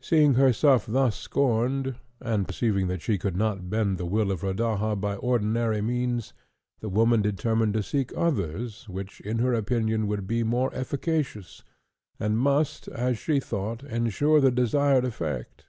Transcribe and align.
Seeing 0.00 0.34
herself 0.34 0.86
thus 0.86 1.14
scorned, 1.16 1.94
and 2.18 2.48
perceiving 2.48 2.88
that 2.88 3.00
she 3.00 3.16
could 3.16 3.36
not 3.36 3.70
bend 3.70 3.96
the 3.96 4.06
will 4.06 4.32
of 4.32 4.40
Rodaja 4.42 4.96
by 5.00 5.14
ordinary 5.14 5.80
means, 5.80 6.32
the 6.80 6.88
woman 6.88 7.22
determined 7.22 7.74
to 7.74 7.84
seek 7.84 8.10
others, 8.16 8.88
which 8.88 9.20
in 9.20 9.38
her 9.38 9.54
opinion 9.54 10.08
would 10.08 10.26
be 10.26 10.42
more 10.42 10.74
efficacious, 10.74 11.62
and 12.18 12.38
must, 12.40 12.88
as 12.88 13.18
she 13.18 13.38
thought, 13.38 13.84
ensure 13.84 14.40
the 14.40 14.50
desired 14.50 15.04
effect. 15.04 15.66